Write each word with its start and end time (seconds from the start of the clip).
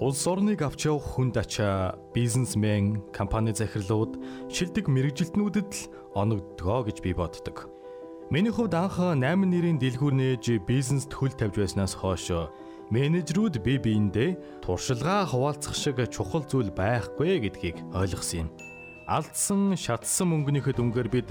Улс 0.00 0.24
орныг 0.24 0.64
авч 0.64 0.88
явах 0.88 1.04
хүнд 1.12 1.36
ачаа, 1.36 1.92
бизнесмен, 2.16 3.04
компани 3.12 3.52
захирлууд, 3.52 4.16
шилдэг 4.48 4.88
мэрэгжилтнүүдэд 4.88 5.70
л 5.76 5.92
оногддгоо 6.16 6.88
гэж 6.88 7.04
би 7.04 7.12
боддог. 7.12 7.68
Миний 8.32 8.48
хувьд 8.48 8.72
анх 8.80 8.96
8 8.96 9.20
нэрийн 9.20 9.76
дэлгүүр 9.76 10.16
нээж 10.16 10.64
бизнест 10.64 11.12
хөл 11.12 11.36
тавьж 11.36 11.52
байснаас 11.60 11.92
хойш 12.00 12.32
менежерүүд 12.88 13.60
бие 13.60 13.76
биендээ 13.76 14.64
туршилгаа 14.64 15.28
хуваалцах 15.28 15.76
шиг 15.76 16.00
чухал 16.08 16.48
зүйл 16.48 16.72
байхгүй 16.72 17.36
гэдгийг 17.44 17.76
ойлгосон 17.92 18.48
юм. 18.48 18.56
Алдсан, 19.04 19.76
шатсан 19.76 20.32
мөнгөнийхөө 20.32 20.80
дүнгээр 20.80 21.08
бид 21.12 21.28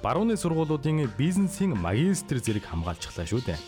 барууны 0.00 0.40
сургуулиудын 0.40 1.04
бизнесийн 1.20 1.76
магистр 1.76 2.40
зэрэг 2.40 2.64
хамгаалчихлаа 2.64 3.28
шүү 3.28 3.44
дээ. 3.44 3.60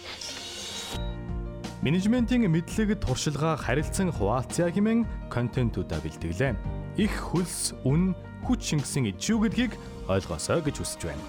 Менежментийн 1.79 2.51
мэдлэг 2.51 2.99
туршилгаа 2.99 3.55
харилцан 3.55 4.11
хуваалцъя 4.11 4.67
хэмээн 4.67 5.31
контентуудаа 5.31 6.03
бэлтгэлээ. 6.03 6.59
Их 6.99 7.15
хөлс, 7.23 7.79
үн, 7.87 8.19
хүч 8.43 8.75
шингэсэн 8.75 9.15
ижүү 9.15 9.47
гэдгийг 9.47 9.73
ойлгосоо 10.11 10.59
гэж 10.59 10.83
хүсэж 10.83 11.07
байна. 11.07 11.23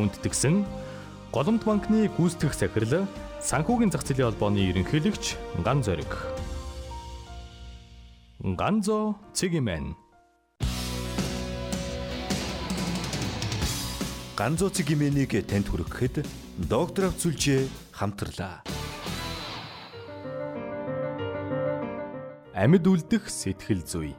Үндтгсэн 0.00 0.64
Голомт 1.36 1.68
банкны 1.68 2.08
гүйцэтгэх 2.16 2.56
захирал 2.56 3.04
санхүүгийн 3.44 3.92
зах 3.92 4.08
зээлийн 4.08 4.32
холбооны 4.32 4.64
ерөнхийлөгч 4.72 5.36
Ган 5.60 5.84
Зориг. 5.84 6.08
Ганзо 8.40 9.20
Цэгимэн 9.36 9.92
Ганзо 14.32 14.72
Цэгимэнийг 14.72 15.44
танд 15.44 15.68
хүргэхэд 15.68 16.24
доктор 16.56 17.12
Авцүлжээ 17.12 17.68
хамтарлаа. 17.92 18.64
Амьд 22.60 22.84
үлдэх 22.84 23.24
сэтгэл 23.32 23.80
зүй. 23.88 24.12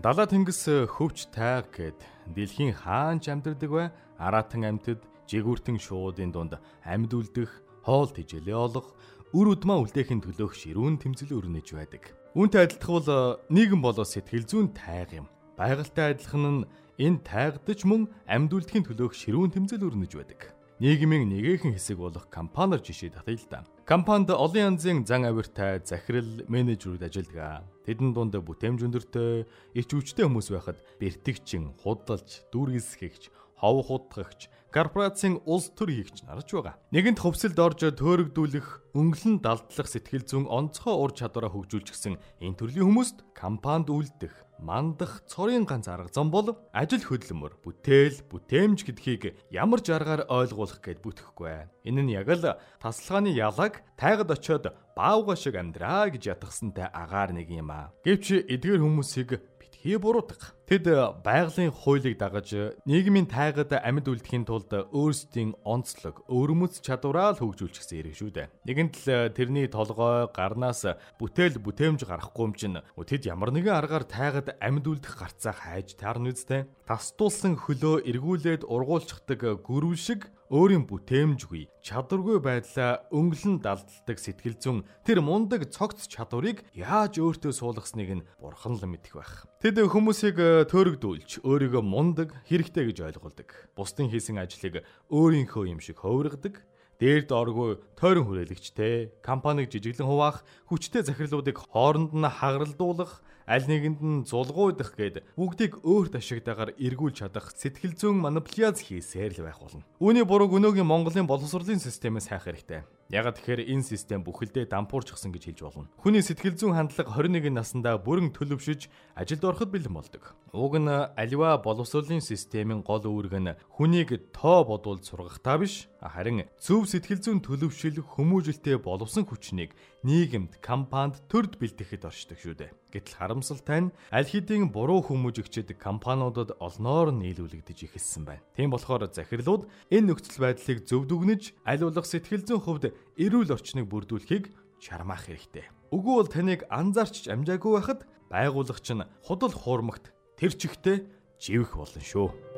Далаа 0.00 0.24
тэнгис 0.24 0.64
хөвч 0.64 1.28
тайг 1.28 1.68
гэд 1.68 2.00
дэлхийн 2.32 2.72
хаанч 2.72 3.28
амьдардаг 3.28 3.68
бай 3.68 3.86
аратан 4.16 4.64
амьтад 4.64 5.04
жигүүртэн 5.28 5.76
шуудын 5.76 6.32
дунд 6.32 6.56
амьд 6.88 7.12
үлдэх 7.12 7.52
хоол 7.84 8.08
тижэлээ 8.16 8.56
олох 8.56 8.96
үр 9.36 9.60
удмаа 9.60 9.84
үлдээхийн 9.84 10.24
төлөөх 10.24 10.56
ширүүн 10.56 11.04
тэмцэл 11.04 11.36
өрнөж 11.36 11.76
байдаг. 11.76 12.16
Үүнтэй 12.32 12.64
адилхан 12.64 12.96
бол 12.96 13.44
нийгэм 13.52 13.84
болоо 13.84 14.08
сэтгэл 14.08 14.48
зүйн 14.48 14.72
тайг 14.72 15.20
юм. 15.20 15.28
Байгальтай 15.60 16.16
адилхан 16.16 16.64
нь 16.64 16.66
энэ 16.96 17.20
тайгдж 17.28 17.84
мөн 17.84 18.08
амьд 18.24 18.56
үлдэхийн 18.56 18.88
төлөөх 18.88 19.12
ширүүн 19.12 19.52
тэмцэл 19.52 19.84
өрнөж 19.84 20.16
байдаг 20.16 20.53
нийгмийн 20.82 21.30
нэгэн 21.30 21.78
хэсэг 21.78 21.98
болох 21.98 22.26
компаниар 22.30 22.82
жишээ 22.82 23.14
татъя 23.14 23.38
л 23.38 23.46
да. 23.50 23.60
Компанид 23.86 24.30
олон 24.34 24.74
янзын 24.74 25.06
зан 25.06 25.24
авиртай 25.24 25.78
захирал 25.84 26.42
менежерүүд 26.50 27.04
ажилладаг. 27.06 27.68
Тэдэн 27.86 28.10
дунд 28.10 28.34
бүтээмж 28.34 28.80
өндөртэй, 28.82 29.46
ич 29.76 29.88
хүчтэй 29.92 30.26
хүмүүс 30.26 30.48
байхад 30.50 30.78
бэртгчин, 30.98 31.76
худалж, 31.78 32.48
дүүргэсгэгч, 32.50 33.30
хов 33.60 33.86
хутгагч, 33.86 34.50
корпорацийн 34.74 35.38
улс 35.46 35.70
төр 35.76 35.94
хийгч 35.94 36.26
нарж 36.26 36.48
байгаа. 36.50 36.74
Нэгэнт 36.90 37.22
хөвсөлд 37.22 37.58
орж 37.60 37.80
төөрөгдүүлэх, 37.94 38.83
өнгөлн 38.94 39.42
далдлах 39.42 39.88
сэтгэл 39.90 40.22
зүйн 40.22 40.46
онцгой 40.46 40.94
ур 40.94 41.10
чадвараа 41.10 41.50
хөгжүүлчихсэн 41.50 42.14
энэ 42.38 42.54
төрлийн 42.54 42.86
хүмүүст 42.86 43.26
компанид 43.34 43.90
үлдэх, 43.90 44.30
мандах 44.62 45.26
цорын 45.26 45.66
ганц 45.66 45.90
арга 45.90 46.14
зам 46.14 46.30
бол 46.30 46.54
ажил 46.70 47.02
хөдөлмөр, 47.02 47.58
бүтээл, 47.66 48.22
бүтээмж 48.30 48.86
гэдгийг 48.86 49.34
ямар 49.50 49.82
ч 49.82 49.90
аргаар 49.90 50.30
ойлгуулах 50.30 50.78
гэд 50.78 51.02
бүтэхгүй. 51.02 51.66
Энэ 51.90 52.02
нь 52.06 52.14
яг 52.14 52.30
л 52.30 52.54
тасалгааны 52.78 53.34
ялаг 53.34 53.82
тайгад 53.98 54.30
очиод 54.30 54.70
баавга 54.94 55.34
шиг 55.34 55.58
амьдраа 55.58 56.14
гэж 56.14 56.38
ятгсантай 56.38 56.86
агаар 56.86 57.34
нэг 57.34 57.50
юм 57.50 57.74
аа. 57.74 57.90
Гэвч 58.06 58.46
эдгээр 58.46 58.78
хүмүүсийг 58.78 59.42
хий 59.84 60.00
буруудаг. 60.00 60.56
Тэд 60.64 60.88
байгалийн 61.20 61.68
хуулийг 61.68 62.16
дагаж 62.16 62.80
нийгмийн 62.88 63.28
тайгад 63.28 63.68
амьд 63.68 64.08
үлдэхийн 64.08 64.48
тулд 64.48 64.72
өөрсдийн 64.72 65.60
онцлог, 65.60 66.24
өвөрмөц 66.24 66.80
чадвараа 66.80 67.36
л 67.36 67.44
хөгжүүлчихсэн 67.44 68.00
хэрэг 68.00 68.16
шүү 68.16 68.30
дээ. 68.32 68.48
Нэгэнт 68.84 69.08
л 69.08 69.32
тэрний 69.32 69.64
толгой 69.64 70.28
гарнаас 70.28 70.84
бүтээл 71.16 71.56
бүтээмж 71.56 72.04
гарахгүй 72.04 72.44
юм 72.44 72.52
чинь 72.52 72.76
тэд 72.84 73.24
ямар 73.24 73.48
нэгэн 73.48 73.80
аргаар 73.80 74.04
тайгад 74.04 74.60
амьд 74.60 74.84
үлдэх 74.84 75.16
гарцаа 75.16 75.56
хайж 75.56 75.96
таарна 75.96 76.36
үстэй. 76.36 76.68
Тастуулсан 76.84 77.56
хөлөө 77.56 78.04
эргүүлээд 78.04 78.68
ургуулчихдаг 78.68 79.64
гөрөв 79.64 79.96
шиг 79.96 80.28
өөрийн 80.52 80.84
бүтээмжгүй, 80.84 81.72
чадваргүй 81.80 82.44
байдлаа 82.44 83.08
өнгөлн 83.08 83.64
далдалдаг 83.64 84.18
сэтгэл 84.20 84.60
зүйн 84.60 84.84
тэр 85.08 85.24
мундаг 85.24 85.72
цогц 85.72 86.04
чадварыг 86.04 86.60
яаж 86.76 87.16
өөртөө 87.16 87.56
суулгасныг 87.56 88.20
нь 88.20 88.26
бурхан 88.36 88.76
л 88.76 88.84
мэдэх 88.84 89.16
байх. 89.16 89.48
Тэд 89.64 89.80
хүмүүсийг 89.80 90.36
э, 90.36 90.68
төөрөгдүүлж 90.68 91.40
өөрийгөө 91.40 91.80
мундаг, 91.80 92.36
хэрэгтэй 92.44 92.92
гэж 92.92 92.98
ойлгуулдаг. 93.08 93.48
Бусдын 93.72 94.12
хийсэн 94.12 94.36
ажлыг 94.36 94.84
өөрийнхөө 95.08 95.72
юм 95.72 95.80
шиг 95.80 96.04
хувиргадаг 96.04 96.60
дээрд 97.00 97.30
оргүй 97.30 97.70
тойрон 97.98 98.26
хүрээлэгчтэй 98.26 99.18
компаниг 99.24 99.70
жижиглэн 99.70 100.08
хуваах 100.08 100.46
хүчтэй 100.70 101.02
захирлуудыг 101.02 101.58
хооронд 101.70 102.14
нь 102.14 102.28
хагаралдуулах 102.28 103.22
аль 103.44 103.68
нэгэнд 103.68 104.00
нь 104.00 104.24
зулгуудах 104.24 104.96
гээд 104.96 105.36
бүгдийг 105.36 105.84
өөрт 105.84 106.16
ашигтайгаар 106.16 106.72
эргүүлж 106.80 107.20
чадах 107.20 107.52
сэтгэл 107.52 107.92
зүйн 107.92 108.16
манипуляц 108.16 108.80
хийсээр 108.80 109.36
л 109.36 109.44
байх 109.44 109.60
болно. 109.60 109.84
Үүний 110.00 110.24
бурууг 110.24 110.56
өнөөгийн 110.56 110.88
Монголын 110.88 111.28
боловсролын 111.28 111.76
системээс 111.76 112.32
хайх 112.32 112.48
хэрэгтэй. 112.48 112.88
Ягаад 113.12 113.36
тэгэхээр 113.36 113.68
энэ 113.68 113.84
систем 113.84 114.24
бүхэлдээ 114.24 114.64
дампуурчсан 114.72 115.28
гэж 115.28 115.52
хэлж 115.52 115.60
болно. 115.60 115.92
Хүний 116.00 116.24
сэтгэл 116.24 116.56
зүйн 116.56 116.72
хандлага 116.72 117.12
21 117.12 117.52
наснда 117.52 118.00
бүрэн 118.00 118.32
төлөвшөж 118.32 118.88
ажилд 119.12 119.44
ороход 119.44 119.68
бэлэн 119.68 119.92
болдог. 119.92 120.32
Уг 120.56 120.80
нь 120.80 120.88
аливаа 120.88 121.60
боловсролын 121.60 122.24
системийн 122.24 122.80
гол 122.80 123.04
үүрэг 123.04 123.34
нь 123.44 123.52
хүнийг 123.76 124.32
тоо 124.32 124.64
бодуулж 124.64 125.04
сургахтаа 125.04 125.60
биш, 125.60 125.84
харин 126.00 126.48
зөв 126.56 126.88
сэтгэл 126.88 127.20
зүйн 127.20 127.44
төлөвшил 127.44 128.00
хүмүүжлтэй 128.00 128.80
боловсон 128.80 129.28
хүчнийг 129.28 129.76
нийгэмд, 130.00 130.64
компанид 130.64 131.20
төрд 131.28 131.60
бэлтгэхэд 131.60 132.08
оршдог 132.08 132.40
шүү 132.40 132.56
дээ. 132.56 132.72
Гэтэл 132.94 133.18
харамсалтай 133.18 133.90
нь 133.90 133.94
аль 134.14 134.30
хэдийн 134.30 134.70
буруу 134.70 135.02
хүмүүжигчид 135.02 135.74
компаниудад 135.74 136.54
олноор 136.62 137.10
нийлүүлэгдэж 137.10 137.90
эхэлсэн 137.90 138.22
байна. 138.22 138.46
Тийм 138.54 138.70
болохоор 138.70 139.10
захирлууд 139.10 139.66
энэ 139.90 140.14
нөхцөл 140.14 140.38
байдлыг 140.38 140.86
зөв 140.86 141.10
дүгнэж 141.10 141.58
аль 141.66 141.82
болох 141.82 142.06
сэтгэл 142.06 142.46
зүйн 142.46 142.62
хувьд 142.62 142.84
эрүүл 143.18 143.50
орчныг 143.50 143.90
бүрдүүлэхийг 143.90 144.54
чармаах 144.78 145.26
хэрэгтэй. 145.26 145.66
Үгүй 145.90 146.14
бол 146.22 146.30
таныг 146.30 146.60
анзаарч 146.70 147.26
амжаагүй 147.26 147.72
байхад 147.74 148.00
байгуулагч 148.30 148.86
нь 148.94 149.08
худал 149.26 149.50
хуурмагт 149.50 150.14
тэр 150.38 150.54
чигтээ 150.54 151.02
живэх 151.42 151.74
болно 151.74 151.98
шүү. 151.98 152.53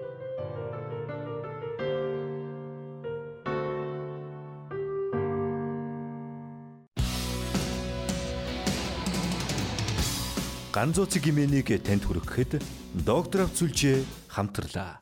Ганцоо 10.76 11.08
цэг 11.08 11.32
хэмээнийг 11.32 11.72
танд 11.88 12.04
хүргэхэд 12.04 12.60
доктор 13.08 13.48
авцүлжээ 13.48 14.04
хамтарлаа. 14.28 15.00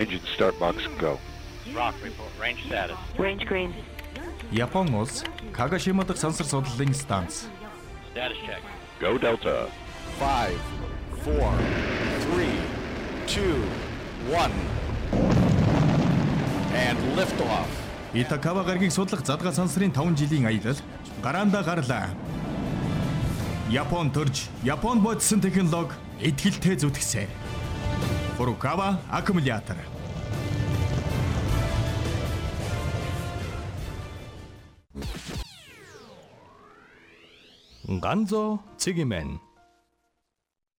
Engine 0.00 0.24
start 0.32 0.56
box 0.56 0.88
go. 0.96 1.20
Rock 1.76 1.92
report 2.00 2.32
range 2.40 2.64
status. 2.64 2.96
Range 3.20 3.44
green. 3.44 3.76
Япон 4.50 4.88
улс 4.96 5.28
Кагашима 5.52 6.08
дахь 6.08 6.16
сансар 6.16 6.46
судлалын 6.48 6.96
станц. 6.96 7.52
Status 8.16 8.40
check. 8.48 8.64
Go 8.98 9.20
Delta. 9.20 9.68
5 10.16 10.56
4 11.20 11.36
3 12.32 12.48
2 13.28 13.60
1 14.32 14.52
and 16.72 16.96
lift 17.12 17.38
off. 17.52 17.91
Итакава 18.14 18.62
гарагийг 18.62 18.92
судлах 18.92 19.24
задгаа 19.24 19.52
сансрын 19.52 19.90
5 19.90 20.18
жилийн 20.18 20.44
аялал 20.44 20.76
гараанда 21.24 21.62
гарлаа. 21.62 22.10
Япон 23.70 24.12
төрж, 24.12 24.52
Японд 24.62 25.00
бодсон 25.00 25.40
технологи 25.40 25.96
ихтгэлтэй 26.20 26.76
зүтгэсэ. 26.76 27.24
Фурукава 28.36 29.00
аккумулятор. 29.08 29.80
Ганзо 37.88 38.60
Цэгимэн 38.76 39.40